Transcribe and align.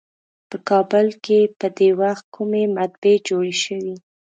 په 0.49 0.57
کابل 0.69 1.07
کې 1.25 1.39
په 1.59 1.67
دې 1.77 1.89
وخت 2.01 2.25
کومې 2.35 2.63
مطبعې 2.77 3.15
جوړې 3.27 3.55
شوې. 3.63 3.95